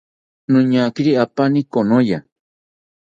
Noñakiri 0.51 1.11
apaani 1.23 1.61
konoya 1.73 2.19